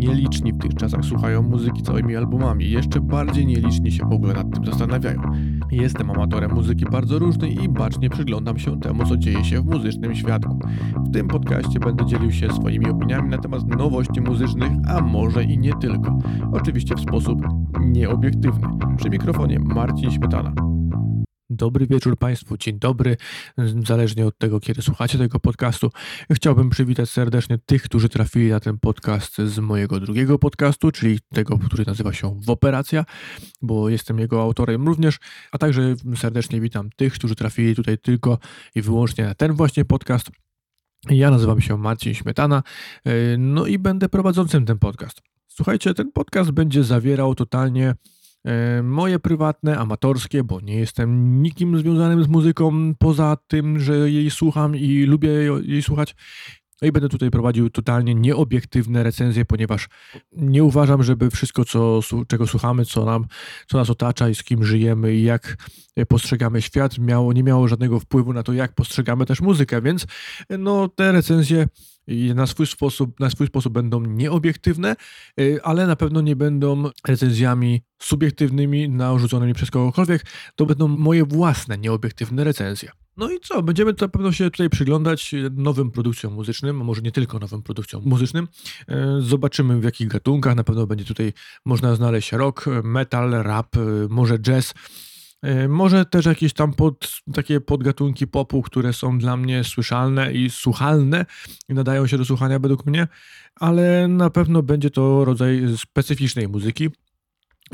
[0.00, 4.54] nieliczni w tych czasach słuchają muzyki całymi albumami, jeszcze bardziej nieliczni się w ogóle nad
[4.54, 5.22] tym zastanawiają.
[5.70, 10.14] Jestem amatorem muzyki bardzo różnej i bacznie przyglądam się temu, co dzieje się w muzycznym
[10.14, 10.58] świadku.
[11.06, 15.58] W tym podcaście będę dzielił się swoimi opiniami na temat nowości muzycznych, a może i
[15.58, 16.18] nie tylko.
[16.52, 17.42] Oczywiście w sposób
[17.80, 18.68] nieobiektywny.
[18.96, 20.52] Przy mikrofonie Marcin Śmietana.
[21.60, 23.16] Dobry wieczór Państwu, dzień dobry,
[23.86, 25.90] zależnie od tego, kiedy słuchacie tego podcastu.
[26.32, 31.58] Chciałbym przywitać serdecznie tych, którzy trafili na ten podcast z mojego drugiego podcastu, czyli tego,
[31.58, 33.04] który nazywa się Woperacja,
[33.62, 35.18] bo jestem jego autorem również,
[35.52, 38.38] a także serdecznie witam tych, którzy trafili tutaj tylko
[38.74, 40.30] i wyłącznie na ten właśnie podcast.
[41.10, 42.62] Ja nazywam się Marcin Śmietana,
[43.38, 45.20] no i będę prowadzącym ten podcast.
[45.48, 48.19] Słuchajcie, ten podcast będzie zawierał totalnie E,
[48.82, 54.76] moje prywatne, amatorskie, bo nie jestem nikim związanym z muzyką poza tym, że jej słucham
[54.76, 55.30] i lubię
[55.62, 56.16] jej słuchać.
[56.82, 59.88] No i będę tutaj prowadził totalnie nieobiektywne recenzje, ponieważ
[60.32, 63.26] nie uważam, żeby wszystko, co, czego słuchamy, co, nam,
[63.66, 65.56] co nas otacza i z kim żyjemy i jak
[66.08, 70.06] postrzegamy świat, miało, nie miało żadnego wpływu na to, jak postrzegamy też muzykę, więc
[70.58, 71.66] no, te recenzje
[72.34, 74.96] na swój sposób, na swój sposób będą nieobiektywne,
[75.40, 80.26] y, ale na pewno nie będą recenzjami subiektywnymi, narzuconymi przez kogokolwiek.
[80.54, 82.90] To będą moje własne nieobiektywne recenzje.
[83.20, 83.62] No i co?
[83.62, 88.02] Będziemy na pewno się tutaj przyglądać nowym produkcjom muzycznym, a może nie tylko nowym produkcjom
[88.04, 88.48] muzycznym.
[88.90, 90.54] Y, zobaczymy w jakich gatunkach.
[90.54, 91.32] Na pewno będzie tutaj
[91.64, 94.74] można znaleźć rock, metal, rap, y, może jazz.
[95.42, 100.50] E, może też jakieś tam pod, takie podgatunki popu, które są dla mnie słyszalne i
[100.50, 101.26] słuchalne
[101.68, 103.08] i nadają się do słuchania według mnie,
[103.54, 106.88] ale na pewno będzie to rodzaj specyficznej muzyki.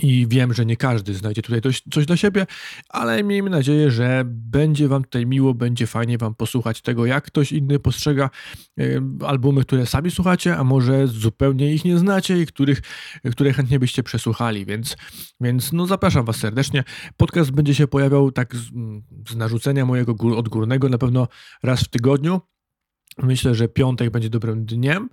[0.02, 1.60] I wiem, że nie każdy znajdzie tutaj
[1.92, 2.46] coś, dla siebie,
[2.88, 7.52] ale miejmy nadzieję, że będzie Wam tutaj miło, będzie fajnie Wam posłuchać tego, jak ktoś
[7.52, 8.30] inny postrzega
[9.26, 12.82] albumy, które sami słuchacie, a może zupełnie ich nie znacie i których,
[13.30, 14.96] które chętnie byście przesłuchali, więc,
[15.40, 16.84] więc no zapraszam Was serdecznie.
[17.16, 18.70] Podcast będzie się pojawiał tak z,
[19.28, 21.28] z narzucenia mojego odgórnego na pewno
[21.62, 22.40] raz w tygodniu.
[23.22, 25.10] Myślę, że piątek będzie dobrym dniem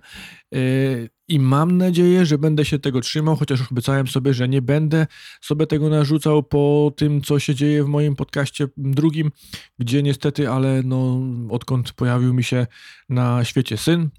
[0.52, 5.06] yy, i mam nadzieję, że będę się tego trzymał, chociaż obiecałem sobie, że nie będę
[5.40, 9.30] sobie tego narzucał po tym, co się dzieje w moim podcaście drugim,
[9.78, 11.20] gdzie niestety, ale no,
[11.50, 12.66] odkąd pojawił mi się
[13.08, 14.10] na świecie syn,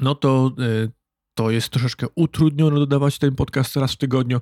[0.00, 0.90] no to yy,
[1.34, 4.40] to jest troszeczkę utrudnione dodawać ten podcast raz w tygodniu,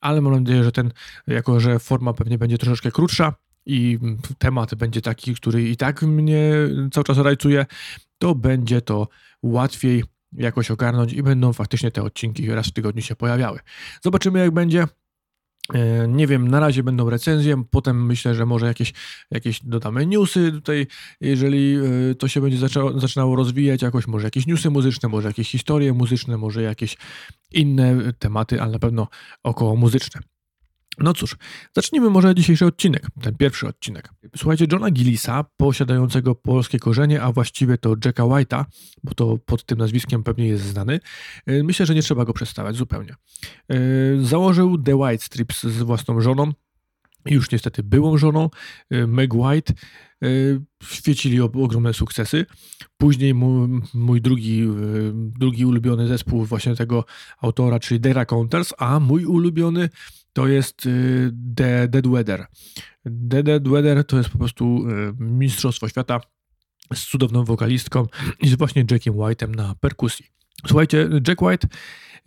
[0.00, 0.92] ale mam nadzieję, że ten,
[1.26, 3.34] jako że forma pewnie będzie troszeczkę krótsza,
[3.68, 3.98] i
[4.38, 6.52] temat będzie taki, który i tak mnie
[6.92, 7.66] cały czas rajcuje,
[8.18, 9.08] to będzie to
[9.42, 13.58] łatwiej jakoś ogarnąć i będą faktycznie te odcinki raz w tygodniu się pojawiały.
[14.02, 14.86] Zobaczymy jak będzie.
[15.74, 18.92] E, nie wiem, na razie będą recenzje, potem myślę, że może jakieś,
[19.30, 20.86] jakieś dodamy newsy tutaj,
[21.20, 21.76] jeżeli
[22.10, 25.92] e, to się będzie zaczęło, zaczynało rozwijać, jakoś może jakieś newsy muzyczne, może jakieś historie
[25.92, 26.96] muzyczne, może jakieś
[27.52, 29.08] inne tematy, ale na pewno
[29.42, 30.20] około muzyczne.
[31.00, 31.36] No cóż,
[31.74, 34.08] zacznijmy może dzisiejszy odcinek, ten pierwszy odcinek.
[34.36, 38.64] Słuchajcie, Johna Gillisa, posiadającego polskie korzenie, a właściwie to Jacka White'a,
[39.04, 41.00] bo to pod tym nazwiskiem pewnie jest znany,
[41.50, 43.14] y, myślę, że nie trzeba go przedstawiać zupełnie.
[43.72, 46.52] Y, założył The White Strips z własną żoną,
[47.34, 48.50] już niestety byłą żoną,
[48.92, 49.74] y, Meg White,
[50.82, 52.46] świecili ogromne sukcesy.
[52.96, 54.68] Później mój, mój, drugi,
[55.12, 57.04] drugi ulubiony zespół właśnie tego
[57.40, 59.88] autora, czyli The Raconteurs, a mój ulubiony
[60.32, 60.76] to jest
[61.56, 62.46] The Dead Weather.
[63.30, 64.84] The Dead Weather to jest po prostu
[65.18, 66.20] mistrzostwo świata
[66.94, 68.06] z cudowną wokalistką
[68.40, 70.37] i z właśnie Jackiem White'em na perkusji.
[70.66, 71.68] Słuchajcie, Jack White,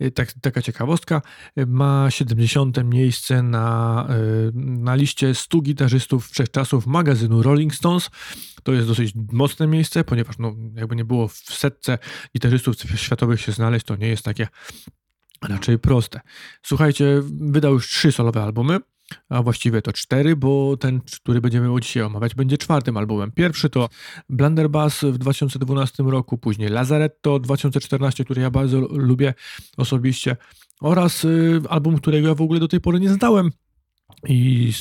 [0.02, 1.22] y, tak, taka ciekawostka,
[1.66, 2.84] ma 70.
[2.84, 4.08] miejsce na,
[4.54, 8.10] na liście 100 gitarzystów wszechczasów magazynu Rolling Stones.
[8.62, 11.98] To jest dosyć mocne miejsce, ponieważ no, jakby nie było w setce
[12.34, 14.48] gitarzystów światowych się znaleźć, to nie jest takie
[15.42, 16.20] raczej proste.
[16.62, 18.78] Słuchajcie, wydał już trzy solowe albumy,
[19.28, 23.32] a właściwie to cztery, bo ten, który będziemy dzisiaj omawiać, będzie czwartym albumem.
[23.32, 23.88] Pierwszy to
[24.28, 29.34] Blunderbuss w 2012 roku, później Lazaretto 2014, który ja bardzo lubię
[29.76, 30.36] osobiście,
[30.80, 33.50] oraz y, album, którego ja w ogóle do tej pory nie znałem
[34.28, 34.72] i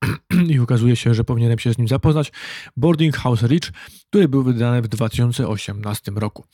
[0.52, 2.32] i okazuje się, że powinienem się z nim zapoznać.
[2.76, 3.72] Boarding House Rich,
[4.08, 6.44] który był wydany w 2018 roku.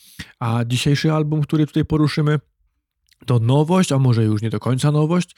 [0.40, 2.38] A dzisiejszy album, który tutaj poruszymy,
[3.24, 5.36] to nowość, a może już nie do końca nowość,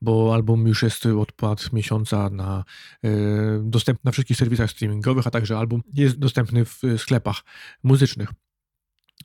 [0.00, 2.64] bo album już jest od ponad miesiąca na,
[3.04, 3.08] y,
[3.62, 7.42] dostępny na wszystkich serwisach streamingowych, a także album jest dostępny w sklepach
[7.82, 8.28] muzycznych.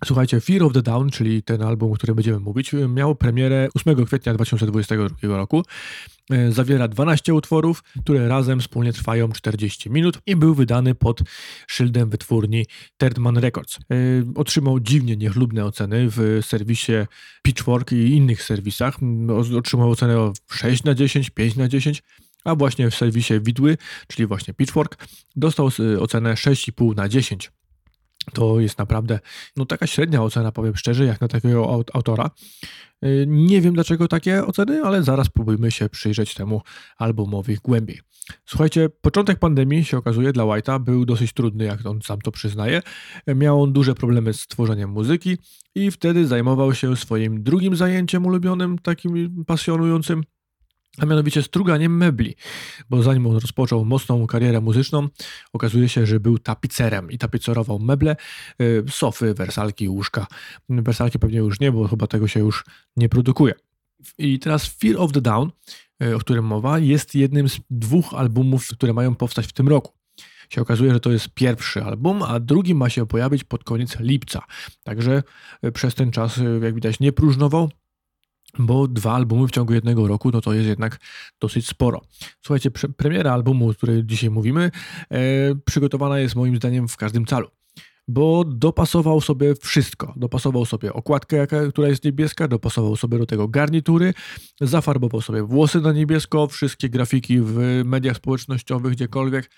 [0.06, 4.06] Słuchajcie, Fear of the Down, czyli ten album, o którym będziemy mówić, miał premierę 8
[4.06, 5.64] kwietnia 2022 roku.
[6.32, 11.22] E, zawiera 12 utworów, które razem wspólnie trwają 40 minut i był wydany pod
[11.68, 12.66] szyldem wytwórni
[12.98, 13.78] Thirdman Records.
[13.78, 13.80] E,
[14.36, 16.94] otrzymał dziwnie niechlubne oceny w serwisie
[17.44, 18.98] Pitchfork i innych serwisach.
[19.58, 22.04] Otrzymał ocenę 6 na 10, 5 na 10
[22.44, 27.52] a właśnie w serwisie Widły, czyli właśnie Pitchfork, dostał e, ocenę 6,5 na 10
[28.34, 29.20] to jest naprawdę
[29.56, 32.30] no, taka średnia ocena, powiem szczerze, jak na takiego autora.
[33.06, 36.62] Y, nie wiem dlaczego takie oceny, ale zaraz spróbujmy się przyjrzeć temu
[36.98, 38.00] albumowi głębiej.
[38.46, 42.82] Słuchajcie, początek pandemii się okazuje dla White'a był dosyć trudny, jak on sam to przyznaje.
[43.36, 45.38] Miał on duże problemy z tworzeniem muzyki
[45.76, 50.24] i wtedy zajmował się swoim drugim zajęciem ulubionym, takim pasjonującym,
[50.98, 52.36] a mianowicie struganiem mebli,
[52.90, 55.08] bo zanim on rozpoczął mocną karierę muzyczną,
[55.54, 58.16] okazuje się, że był tapicerem i tapicerował meble,
[58.62, 60.28] y, sofy, wersalki, łóżka.
[60.70, 62.66] Wersalki pewnie już nie, bo chyba tego się już
[62.98, 63.54] nie produkuje.
[64.18, 65.52] I teraz Fear of the Down,
[66.04, 69.94] y, o którym mowa, jest jednym z dwóch albumów, które mają powstać w tym roku
[70.50, 74.42] się okazuje, że to jest pierwszy album, a drugi ma się pojawić pod koniec lipca.
[74.84, 75.24] Także
[75.66, 77.70] y, przez ten czas, jak widać, nie próżnował,
[78.60, 81.00] bo dwa albumy w ciągu jednego roku, no to jest jednak
[81.42, 82.02] dosyć sporo.
[82.42, 84.72] Słuchajcie, pre premiera albumu, o której dzisiaj mówimy,
[85.12, 85.20] e,
[85.66, 87.48] przygotowana jest moim zdaniem w każdym calu.
[88.08, 90.14] Bo dopasował sobie wszystko.
[90.16, 94.14] Dopasował sobie okładkę, jaka, która jest niebieska, dopasował sobie do tego garnitury,
[94.62, 99.50] zafarbował sobie włosy na niebiesko, wszystkie grafiki w mediach społecznościowych, gdziekolwiek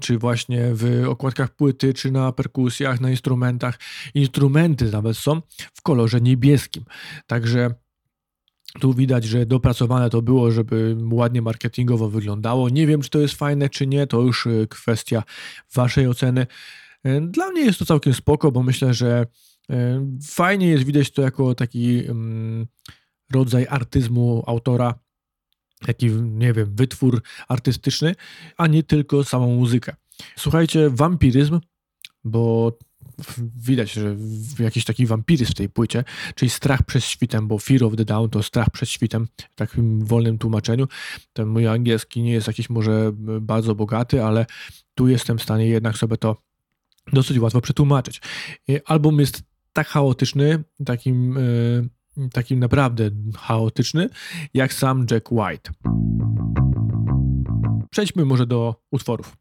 [0.00, 3.78] czy właśnie w okładkach płyty, czy na perkusjach, na instrumentach.
[4.14, 5.42] Instrumenty nawet są
[5.74, 6.84] w kolorze niebieskim.
[7.26, 7.74] Także
[8.80, 12.68] tu widać, że dopracowane to było, żeby ładnie marketingowo wyglądało.
[12.68, 15.22] Nie wiem, czy to jest fajne, czy nie, to już y, kwestia
[15.74, 16.46] Waszej oceny.
[17.06, 19.26] Y, dla mnie jest to całkiem spoko, bo myślę, że
[19.70, 19.74] y,
[20.22, 22.66] fajnie jest widać to jako taki mm,
[23.32, 24.94] rodzaj artyzmu autora,
[25.86, 28.14] taki, nie wiem, wytwór artystyczny,
[28.56, 29.96] a nie tylko samą muzykę.
[30.36, 31.60] Słuchajcie, wampiryzm,
[32.24, 32.72] bo
[33.56, 34.16] widać, że
[34.58, 36.04] jakiś taki wampiryzm w tej płycie,
[36.34, 40.04] czyli strach przed świtem, bo Fear of the Down to strach przed świtem w takim
[40.04, 40.88] wolnym tłumaczeniu.
[41.32, 44.46] Ten mój angielski nie jest jakiś może bardzo bogaty, ale
[44.94, 46.36] tu jestem w stanie jednak sobie to
[47.12, 48.20] dosyć łatwo przetłumaczyć.
[48.84, 49.42] Album jest
[49.72, 54.08] tak chaotyczny, takim, e, takim naprawdę chaotyczny,
[54.54, 55.70] jak sam Jack White.
[57.90, 59.36] Przejdźmy może do utworów.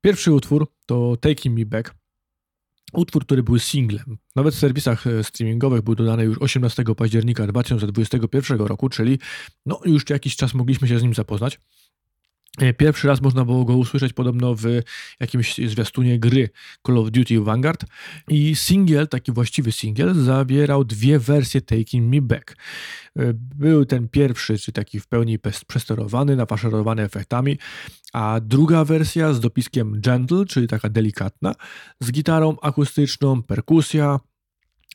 [0.00, 1.99] Pierwszy utwór to Taking Me Back.
[2.92, 8.58] Utwór, który był singlem, nawet w serwisach e, streamingowych był dodany już 18 października 2021
[8.58, 9.18] roku, czyli
[9.66, 11.60] no już jakiś czas mogliśmy się z nim zapoznać.
[12.60, 14.64] E, pierwszy raz można było go usłyszeć podobno w
[15.20, 16.48] jakimś zwiastunie gry
[16.86, 17.84] Call of Duty Vanguard
[18.28, 22.56] i singiel, taki właściwy singiel, zawierał dwie wersje Taking Me Back.
[23.18, 27.58] E, był ten pierwszy, czy taki w pełni przesterowany, nafaszerowany efektami,
[28.12, 31.54] a druga wersja z dopiskiem gentle, czyli taka delikatna,
[32.00, 34.20] z gitarą akustyczną, perkusja,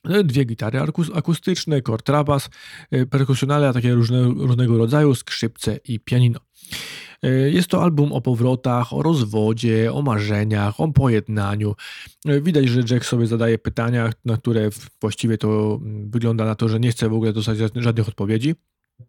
[0.09, 0.79] e, dwie gitary
[1.13, 2.49] akustyczne, kontrabas,
[3.09, 6.39] perkusjonale, takie różne, różnego rodzaju, skrzypce i pianino.
[7.25, 11.75] E, jest to album o powrotach, o rozwodzie, o marzeniach, o pojednaniu.
[12.25, 14.69] E, widać, że Jack sobie zadaje pytania, na które
[15.01, 18.55] właściwie to mm, wygląda na to, że nie chce w ogóle dostać żadnych odpowiedzi.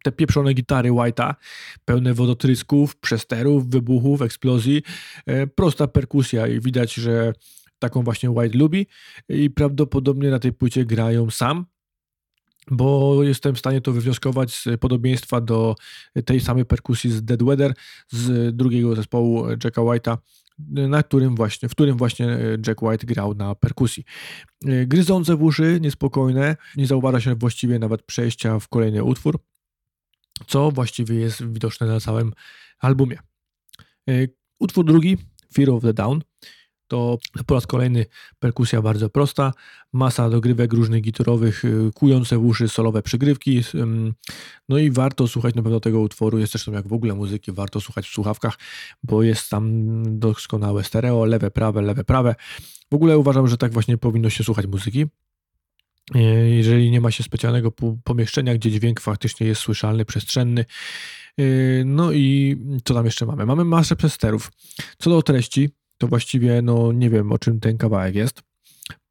[0.05, 1.35] Te pieprzone gitary White'a,
[1.85, 4.83] pełne wodotrysków, przesterów, wybuchów, eksplozji,
[5.27, 7.33] e, prosta perkusja i widać, że
[7.79, 8.87] taką właśnie White lubi
[9.29, 11.67] i prawdopodobnie na tej płycie grają sam,
[12.71, 15.75] bo jestem w stanie to wywnioskować z podobieństwa do
[16.25, 17.75] tej samej perkusji z Dead Weather
[18.09, 20.19] z drugiego zespołu Jacka White'a,
[20.69, 24.05] na którym właśnie, w którym właśnie Jack White grał na perkusji.
[24.87, 29.39] Gryzące w uszy, niespokojne, nie zauważa się właściwie nawet przejścia w kolejny utwór,
[30.47, 32.33] co właściwie jest widoczne na całym
[32.79, 33.19] albumie.
[34.59, 35.17] Utwór drugi,
[35.55, 36.21] Fear of the Down,
[36.89, 38.07] to po raz kolejny
[38.39, 39.53] perkusja bardzo prosta,
[39.93, 43.63] masa dogrywek różnych gitarowych, y, kujące w uszy solowe przygrywki.
[44.69, 47.81] No i warto słuchać na pewno tego utworu, jest zresztą jak w ogóle muzyki, warto
[47.81, 48.59] słuchać w słuchawkach,
[49.03, 52.35] bo jest tam doskonałe stereo, lewe, prawe, lewe, prawe.
[52.91, 55.07] W ogóle uważam, że tak właśnie powinno się słuchać muzyki.
[56.17, 57.73] Y, jeżeli nie ma się specjalnego
[58.05, 60.65] pomieszczenia, gdzie dźwięk faktycznie jest słyszalny, przestrzenny.
[61.41, 63.47] Y, no i co tam jeszcze mamy?
[63.47, 64.53] Mamy masę przesterów.
[64.99, 68.43] Co do treści, to właściwie no nie wiem o czym ten kawałek jest.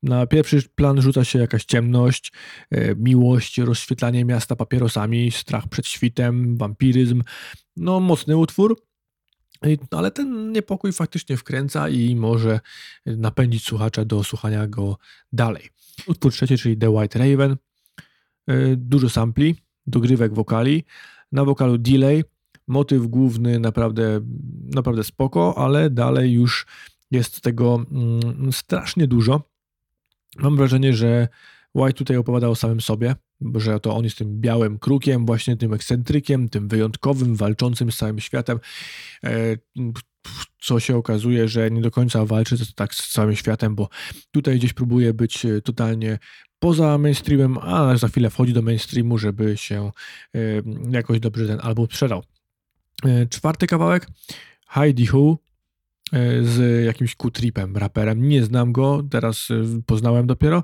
[0.03, 2.31] Na pierwszy plan rzuca się jakaś ciemność,
[2.71, 7.23] e, miłość, rozświetlanie miasta papierosami, strach przed świtem, wampiryzm.
[7.75, 8.81] No, mocny utwór.
[9.91, 12.59] No, ale ten niepokój faktycznie wkręca i może
[13.05, 14.97] napędzić słuchacza do słuchania go
[15.33, 15.69] dalej.
[16.07, 17.57] Utwór trzeci, czyli The White Raven.
[18.77, 19.55] Dużo sampli,
[19.87, 20.83] dogrywek wokali.
[21.31, 22.23] Na wokalu delay.
[22.67, 24.21] Motyw główny naprawdę,
[24.75, 26.65] naprawdę spoko, ale dalej już
[27.11, 29.41] jest tego mm, strasznie dużo.
[30.37, 31.27] Mam wrażenie, że
[31.75, 33.15] White tutaj opowiada o samym sobie,
[33.55, 38.19] że to on jest tym białym krukiem, właśnie tym ekscentrykiem, tym wyjątkowym, walczącym z całym
[38.19, 38.59] światem,
[39.23, 39.57] e,
[40.61, 43.89] co się okazuje, że nie do końca walczy tak z całym światem, bo
[44.31, 46.19] tutaj gdzieś próbuje być e, totalnie
[46.59, 49.91] poza mainstreamem, a za chwilę wchodzi do mainstreamu, żeby się
[50.35, 50.39] e,
[50.91, 52.23] jakoś dobrze ten album sprzedał.
[53.29, 54.07] Czwarty kawałek,
[54.67, 55.37] Heidi Who,
[56.41, 58.27] z jakimś Q-Tripem, raperem.
[58.27, 59.47] Nie znam go, teraz
[59.85, 60.63] poznałem dopiero.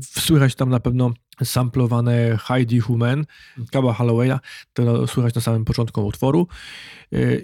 [0.00, 1.10] Słychać tam na pewno
[1.44, 3.26] samplowane Heidi Human,
[3.72, 4.38] Kaba Hollowaya,
[4.72, 6.48] to słychać na samym początku utworu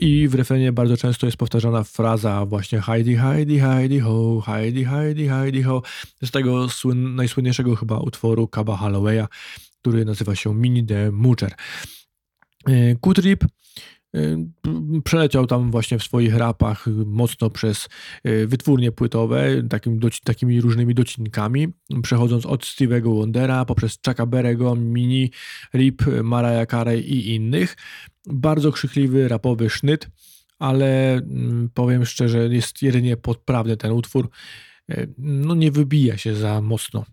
[0.00, 5.28] i w refrenie bardzo często jest powtarzana fraza właśnie Heidi, Heidi, Heidi ho, Heidi, Heidi,
[5.28, 5.82] Heidi ho,
[6.22, 9.26] z tego słyn, najsłynniejszego chyba utworu Kaba Hollowaya,
[9.80, 11.54] który nazywa się Mini The Moocher.
[13.00, 13.44] Kutrip
[14.14, 14.38] Y,
[15.04, 17.88] przeleciał tam właśnie w swoich rapach mocno przez
[18.26, 21.68] y, wytwórnie płytowe, takim, takimi różnymi docinkami,
[22.02, 25.30] przechodząc od Stevie'ego Wondera poprzez Chucka Berego, Mini,
[25.74, 27.76] Rip, Mariah Carey i innych.
[28.26, 30.08] Bardzo krzykliwy, rapowy sznyt,
[30.58, 34.28] ale mm, powiem szczerze, jest jedynie podprawny ten utwór.
[35.18, 37.04] No nie wybija się za mocno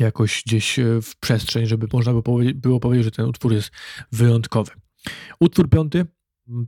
[0.00, 2.12] jakoś gdzieś w przestrzeń, żeby można
[2.54, 3.70] było powiedzieć, że ten utwór jest
[4.12, 4.70] wyjątkowy.
[5.40, 6.06] Utwór piąty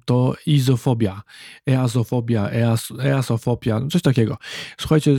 [0.05, 1.23] to izofobia,
[1.67, 4.37] eazofobia, eas, easofobia, no coś takiego.
[4.79, 5.17] Słuchajcie,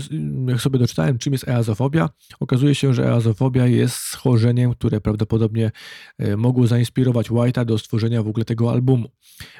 [0.47, 5.71] jak sobie doczytałem, czym jest eazofobia, okazuje się, że eazofobia jest schorzeniem, które prawdopodobnie
[6.17, 9.09] e, mogło zainspirować White'a do stworzenia w ogóle tego albumu,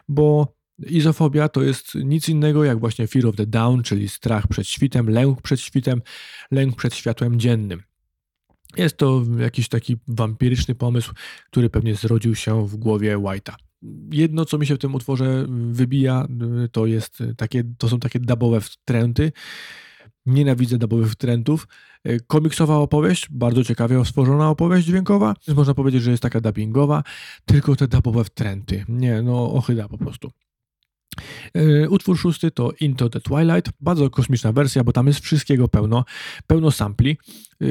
[0.10, 4.68] bo Izofobia to jest nic innego jak właśnie fear of the down, czyli strach przed
[4.68, 6.02] świtem, lęk przed świtem,
[6.52, 7.84] lęk przed światłem dziennym.
[8.78, 11.14] Jest to jakiś taki wampiryczny pomysł,
[11.52, 13.54] który pewnie zrodził się w głowie White'a.
[14.12, 16.28] Jedno, co mi się w tym utworze wybija,
[16.72, 19.32] to, jest takie, to są takie dubowe wtręty.
[20.26, 21.68] Nienawidzę dubowych wtrętów.
[22.28, 25.34] Komiksowa opowieść, bardzo ciekawie stworzona opowieść dźwiękowa.
[25.56, 27.04] Można powiedzieć, że jest taka dubbingowa,
[27.46, 28.86] tylko te dubowe wtręty.
[28.90, 30.32] Nie, no ochyda po prostu.
[31.54, 36.06] E, utwór szósty to Into the Twilight, bardzo kosmiczna wersja, bo tam jest wszystkiego pełno,
[36.48, 37.18] pełno sampli.
[37.62, 37.66] E,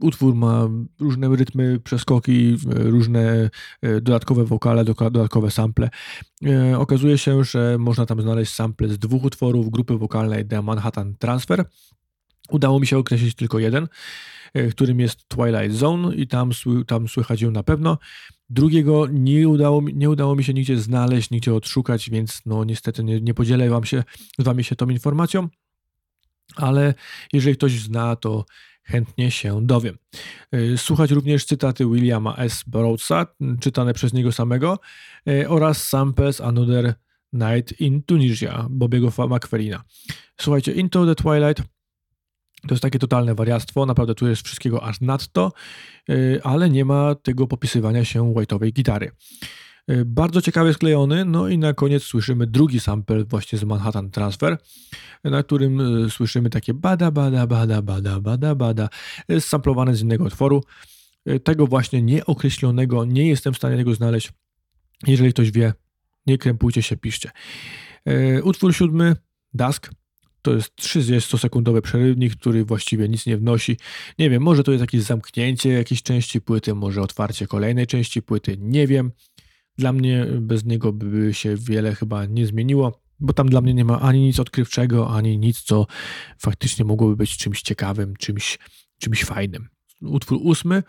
[0.00, 0.68] utwór ma
[1.00, 3.50] różne rytmy, przeskoki, różne
[3.82, 5.90] e, dodatkowe wokale, dodatkowe sample.
[6.78, 11.64] Okazuje się, że można tam znaleźć sample z dwóch utworów grupy wokalnej The Manhattan Transfer.
[12.50, 13.88] Udało mi się określić tylko jeden,
[14.70, 16.50] którym jest Twilight Zone i tam,
[16.86, 17.98] tam słychać ją na pewno.
[18.50, 23.20] Drugiego nie udało, nie udało mi się nigdzie znaleźć, nigdzie odszukać, więc no niestety nie,
[23.20, 24.04] nie podzielę wam się,
[24.38, 25.48] z wami się tą informacją,
[26.56, 26.94] ale
[27.32, 28.44] jeżeli ktoś zna, to
[28.84, 29.98] chętnie się dowiem.
[30.54, 32.64] Y, słuchać również cytaty Williama S.
[32.66, 33.26] Broadsa,
[33.60, 34.78] czytane przez niego samego,
[35.28, 36.94] y, oraz Samples Another
[37.32, 39.84] Night in Tunisia, Bobiego McFerrina.
[40.40, 41.73] Słuchajcie, Into the Twilight
[42.68, 45.52] to jest takie totalne wariactwo, naprawdę tu jest wszystkiego aż nadto,
[46.10, 49.10] y, ale nie ma tego popisywania się white'owej gitary.
[49.90, 54.58] Y, bardzo ciekawie sklejony, no i na koniec słyszymy drugi sample właśnie z Manhattan Transfer,
[55.24, 58.88] na którym y, słyszymy takie bada, bada, bada, bada, bada, bada,
[59.40, 60.64] samplowane z innego utworu.
[61.44, 64.32] Tego właśnie nieokreślonego, nie jestem w stanie tego znaleźć.
[65.06, 65.72] Jeżeli ktoś wie,
[66.26, 67.30] nie krępujcie się, piszcie.
[68.42, 69.16] Utwór siódmy,
[69.54, 69.90] Dusk,
[70.44, 73.76] to jest 30-sekundowy przerywnik, który właściwie nic nie wnosi.
[74.18, 78.56] Nie wiem, może to jest jakieś zamknięcie jakiejś części płyty, może otwarcie kolejnej części płyty,
[78.60, 79.12] nie wiem.
[79.78, 83.84] Dla mnie bez niego by się wiele chyba nie zmieniło, bo tam dla mnie nie
[83.84, 85.86] ma ani nic odkrywczego, ani nic, co
[86.38, 88.58] faktycznie mogłoby być czymś ciekawym, czymś,
[88.98, 89.68] czymś fajnym.
[90.02, 90.82] Utwór ósmy,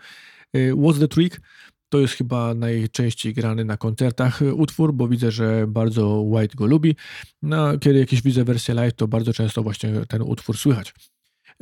[0.56, 1.40] y, What's the Trick?
[1.88, 6.96] To jest chyba najczęściej grany na koncertach utwór, bo widzę, że bardzo White go lubi.
[7.42, 10.94] No, kiedy jakieś widzę wersję live, to bardzo często właśnie ten utwór słychać.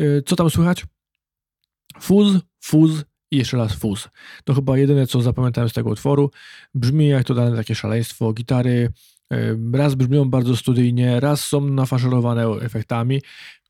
[0.00, 0.86] Y, co tam słychać?
[2.00, 4.08] Fuzz, fuzz i jeszcze raz fuzz.
[4.44, 6.30] To chyba jedyne, co zapamiętałem z tego utworu.
[6.74, 8.32] Brzmi jak to dane takie szaleństwo.
[8.32, 8.92] Gitary y,
[9.72, 13.20] raz brzmią bardzo studyjnie, raz są nafaszerowane efektami,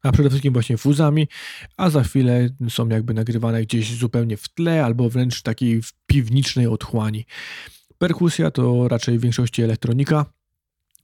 [0.02, 1.28] a przede wszystkim właśnie fuzami,
[1.76, 7.24] a za chwilę są jakby nagrywane gdzieś zupełnie w tle albo wręcz takiej piwnicznej otchłani.
[7.98, 10.26] Perkusja to raczej w większości elektronika.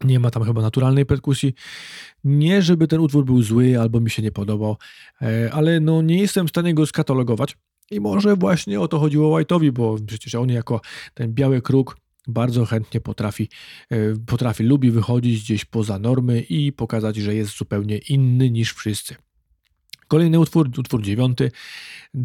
[0.05, 1.55] Nie ma tam chyba naturalnej perkusji.
[2.25, 4.77] Nie, żeby ten utwór był zły albo mi się nie podobał,
[5.23, 7.57] e, ale no nie jestem w stanie go skatalogować.
[7.91, 10.81] I może właśnie o to chodziło White'owi, bo przecież on jako
[11.15, 11.97] ten biały kruk
[12.31, 13.49] bardzo chętnie potrafi,
[13.91, 13.97] e,
[14.27, 19.15] potrafi, lubi wychodzić gdzieś poza normy i pokazać, że jest zupełnie inny niż wszyscy.
[20.09, 21.51] Kolejny utwór, utwór dziewiąty.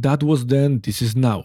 [0.01, 1.43] That was then, this is now.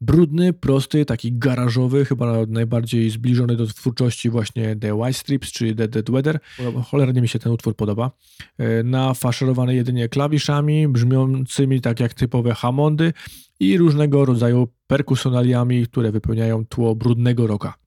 [0.00, 5.88] Brudny, prosty, taki garażowy, chyba najbardziej zbliżony do twórczości właśnie The White Strips czy The
[5.88, 6.40] Dead Weather.
[6.86, 8.10] Cholernie mi się ten utwór podoba.
[8.58, 13.12] E, nafaszerowany jedynie klawiszami, brzmiącymi tak jak typowe Hammondy
[13.60, 17.83] i różnego rodzaju perkusjonaliami, które wypełniają tło brudnego rocka.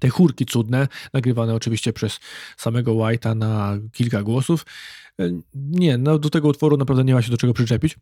[0.00, 2.20] Te chórki cudne, nagrywane oczywiście przez
[2.56, 4.66] samego White'a na kilka głosów.
[5.20, 7.98] E, nie, no do tego utworu naprawdę nie ma się do czego przyczepić.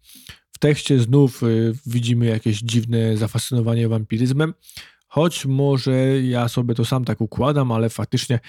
[0.53, 4.55] W tekście znów y, widzimy jakieś dziwne zafascynowanie wampiryzmem,
[5.09, 8.41] choć może ja sobie to sam tak układam, ale faktycznie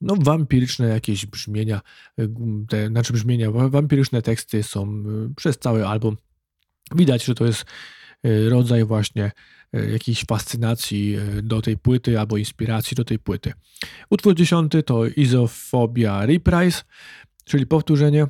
[0.00, 1.80] no wampiryczne jakieś brzmienia,
[2.18, 2.30] y,
[2.68, 5.04] te, znaczy brzmienia, wampiryczne teksty są
[5.36, 6.16] przez cały album.
[6.94, 7.64] Widać, że to jest
[8.48, 9.32] rodzaj właśnie
[9.72, 13.52] jakiejś fascynacji do tej płyty albo inspiracji do tej płyty.
[14.10, 16.82] Utwór dziesiąty to Izofobia Reprise,
[17.44, 18.26] czyli powtórzenie.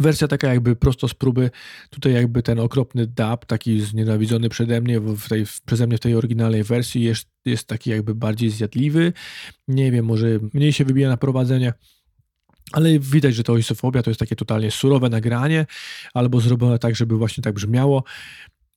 [0.00, 1.50] Wersja taka jakby prosto z próby,
[1.90, 6.14] tutaj jakby ten okropny dub, taki znienawidzony przede mnie, w tej, przeze mnie w tej
[6.14, 9.12] oryginalnej wersji jest, jest taki jakby bardziej zjadliwy,
[9.68, 11.72] nie wiem, może mniej się wybija na prowadzenie,
[12.72, 15.66] ale widać, że to isofobia to jest takie totalnie surowe nagranie,
[16.14, 18.04] albo zrobione tak, żeby właśnie tak brzmiało.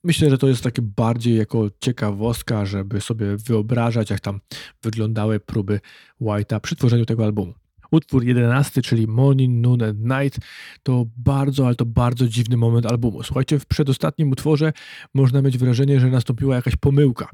[0.06, 4.40] Myślę, że to jest takie bardziej jako ciekawostka, żeby sobie wyobrażać, jak tam
[4.84, 5.80] wyglądały próby
[6.22, 7.54] White'a przy tworzeniu tego albumu.
[7.92, 10.40] Utwór 11, czyli Morning, Noon and Night,
[10.84, 13.24] to bardzo, ale to bardzo dziwny moment albumu.
[13.24, 14.74] Słuchajcie, w przedostatnim utworze
[15.14, 17.30] można mieć wrażenie, że nastąpiła jakaś pomyłka.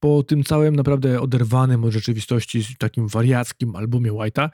[0.00, 4.48] Po tym całym naprawdę oderwanym od rzeczywistości, takim wariackim albumie White'a,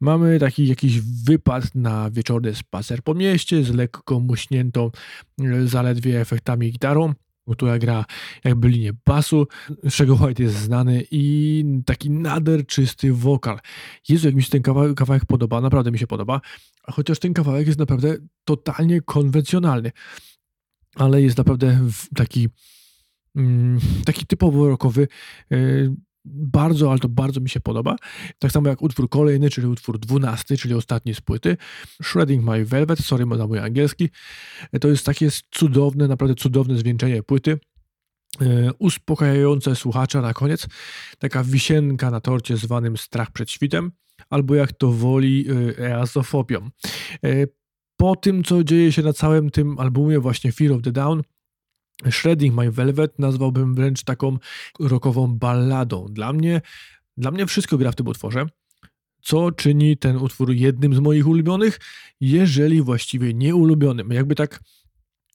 [0.00, 4.90] mamy taki jakiś wypad na wieczorny spacer po mieście z lekko muśniętą
[5.40, 7.14] e, zaledwie efektami gitarą
[7.52, 8.04] która gra
[8.44, 9.46] jakby linię basu,
[9.84, 13.58] z czego White jest znany i taki nader czysty wokal.
[14.08, 16.40] Jezu, jak mi się ten kawałek, kawałek podoba, naprawdę mi się podoba,
[16.82, 19.92] chociaż ten kawałek jest naprawdę totalnie konwencjonalny,
[20.94, 21.80] ale jest naprawdę
[22.14, 22.48] taki
[23.36, 25.08] mm, taki typowo rockowy,
[25.50, 25.94] yy,
[26.24, 27.96] bardzo, ale to bardzo mi się podoba.
[28.38, 31.56] Tak samo jak utwór kolejny, czyli utwór dwunasty, czyli ostatni z płyty.
[32.02, 34.08] Shredding My Velvet, sorry za mój angielski.
[34.80, 37.58] To jest takie cudowne, naprawdę cudowne zwieńczenie płyty.
[38.40, 40.66] E, uspokajające słuchacza na koniec.
[41.18, 43.92] Taka wisienka na torcie zwanym strach przed świtem,
[44.30, 45.46] albo jak to woli
[45.78, 46.70] e, easofobią.
[47.24, 47.46] E,
[47.96, 51.22] po tym, co dzieje się na całym tym albumie, właśnie Fear of the Down,
[52.10, 54.38] Shredding My Velvet nazwałbym wręcz taką
[54.80, 56.06] rockową balladą.
[56.10, 56.60] Dla mnie,
[57.16, 58.46] dla mnie wszystko gra w tym utworze,
[59.22, 61.80] co czyni ten utwór jednym z moich ulubionych,
[62.20, 64.12] jeżeli właściwie nie ulubionym.
[64.12, 64.60] Jakby tak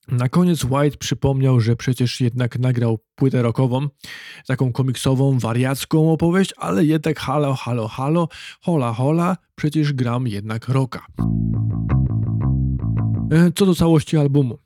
[0.08, 3.88] na koniec White przypomniał, że przecież jednak nagrał płytę rockową,
[4.47, 8.28] taką komiksową, wariacką opowieść, ale jednak halo, halo, halo,
[8.62, 11.06] hola, hola, przecież gram jednak rocka.
[13.32, 14.58] E, co do całości albumu.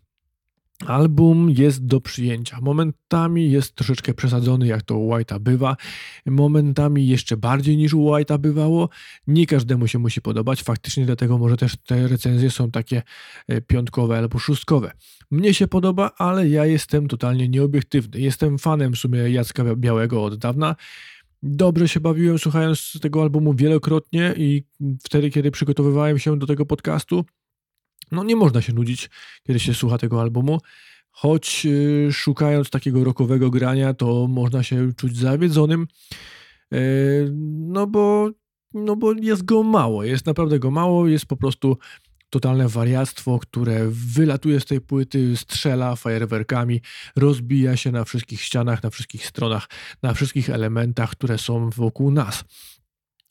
[0.85, 2.57] Album jest do przyjęcia.
[2.61, 5.77] Momentami jest troszeczkę przesadzony, jak to u White'a bywa.
[6.25, 8.89] Momentami jeszcze bardziej niż u White'a bywało.
[9.27, 10.63] Nie każdemu się musi podobać.
[10.63, 13.03] Faktycznie dlatego może też te recenzje są takie
[13.47, 14.91] e, piątkowe albo szóstkowe.
[15.31, 18.19] Mnie się podoba, ale ja jestem totalnie nieobiektywny.
[18.19, 20.75] Jestem fanem w sumie Jacka Białego od dawna.
[21.43, 24.63] Dobrze się bawiłem słuchając tego albumu wielokrotnie i
[25.03, 27.25] wtedy, kiedy przygotowywałem się do tego podcastu,
[28.11, 29.09] no nie można się nudzić,
[29.43, 30.59] kiedy się słucha tego albumu,
[31.11, 35.87] choć yy, szukając takiego rockowego grania, to można się czuć zawiedzonym,
[36.71, 36.79] yy,
[37.57, 38.29] no bo,
[38.73, 41.77] no bo jest go mało, jest naprawdę go mało, jest po prostu
[42.29, 46.81] totalne wariactwo, które wylatuje z tej płyty, strzela fajerwerkami,
[47.15, 49.67] rozbija się na wszystkich ścianach, na wszystkich stronach,
[50.03, 52.43] na wszystkich elementach, które są wokół nas.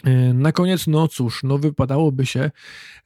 [0.07, 2.51] E, na koniec, no cóż, no wypadałoby się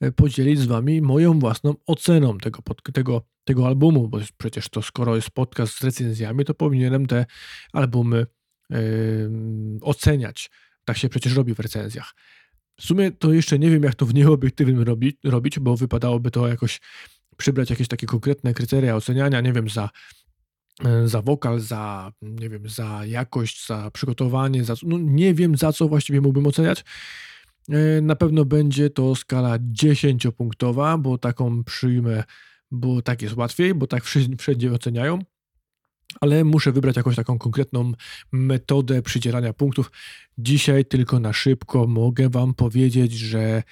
[0.01, 5.17] e, podzielić z Wami moją własną oceną tego, tego, tego albumu, bo przecież to skoro
[5.17, 7.27] jest podcast z recenzjami, to powinienem te
[7.73, 8.27] albumy
[8.71, 8.79] yy,
[9.81, 10.51] oceniać.
[10.85, 12.15] Tak się przecież robi w recenzjach.
[12.81, 16.49] W sumie to jeszcze nie wiem, jak to w nieobiektywnym robi, robić, bo wypadałoby to
[16.49, 16.81] jakoś
[17.37, 19.91] przybrać jakieś takie konkretne kryteria oceniania, nie wiem, za
[21.05, 25.89] za wokal, za, nie wiem, za jakość, za przygotowanie, za, no nie wiem za co
[25.89, 26.85] właściwie mógłbym oceniać.
[27.69, 32.25] E, na pewno będzie to skala 10-punktowa, bo taką przyjmę,
[32.71, 34.05] bo tak jest łatwiej, bo tak
[34.39, 35.19] wszędzie oceniają.
[36.21, 37.93] Ale muszę wybrać jakąś taką konkretną
[38.33, 39.91] metodę przydzielania punktów.
[40.39, 43.63] Dzisiaj tylko na szybko mogę Wam powiedzieć, że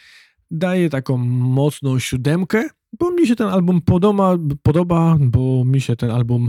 [0.51, 6.11] daję taką mocną siódemkę, bo mi się ten album podoba, podoba bo mi się ten
[6.11, 6.49] album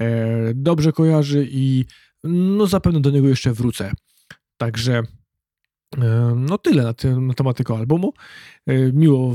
[0.00, 1.84] e, dobrze kojarzy i
[2.24, 3.92] no zapewne do niego jeszcze wrócę.
[4.56, 5.02] Także
[6.36, 8.12] no tyle na, tym, na temat tego albumu.
[8.92, 9.34] Miło,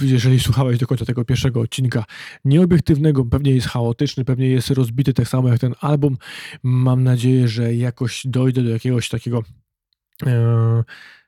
[0.00, 2.04] jeżeli słuchałeś do końca tego pierwszego odcinka
[2.44, 6.16] nieobiektywnego, pewnie jest chaotyczny, pewnie jest rozbity tak samo jak ten album.
[6.62, 9.42] Mam nadzieję, że jakoś dojdę do jakiegoś takiego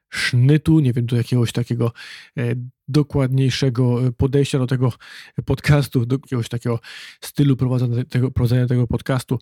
[0.09, 1.93] sznytu, nie wiem, do jakiegoś takiego
[2.39, 2.43] e,
[2.89, 4.93] dokładniejszego e, podejścia do tego
[5.45, 6.81] podcastu, do jakiegoś takiego
[7.21, 9.39] stylu prowadzenia tego, prowadzenia tego podcastu,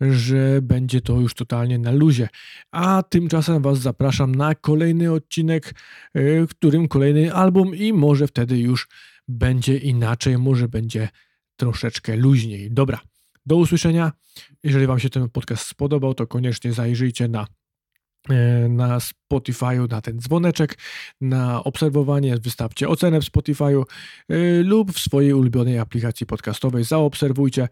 [0.00, 2.28] że będzie to już totalnie na luzie.
[2.70, 5.74] A tymczasem Was zapraszam na kolejny odcinek,
[6.14, 8.88] e, którym kolejny album i może wtedy już
[9.28, 11.08] będzie inaczej, może będzie
[11.56, 12.70] troszeczkę luźniej.
[12.70, 13.00] Dobra,
[13.46, 14.12] do usłyszenia.
[14.62, 17.46] Jeżeli Wam się ten podcast spodobał, to koniecznie zajrzyjcie na
[18.68, 20.78] na Spotify'u, na ten dzwoneczek,
[21.20, 23.82] na obserwowanie, wystawcie ocenę w Spotify'u
[24.28, 26.84] e, lub w swojej ulubionej aplikacji podcastowej.
[26.84, 27.68] Zaobserwujcie,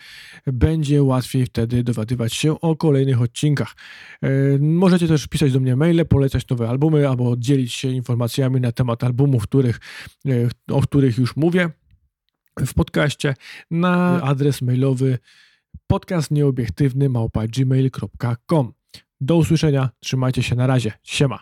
[0.47, 3.75] będzie łatwiej wtedy dowiadywać się o kolejnych odcinkach.
[4.23, 4.29] E,
[4.61, 9.05] możecie też pisać do mnie maile, polecać nowe albumy albo dzielić się informacjami na temat
[9.05, 9.81] albumów, których,
[10.69, 11.71] o których już mówię
[12.67, 13.35] w podcaście
[13.71, 15.19] na adres mailowy
[15.87, 18.80] podcastnieobiektywny małpa gmail.com.
[19.21, 20.93] Do usłyszenia, trzymajcie się na razie.
[21.03, 21.39] Siema.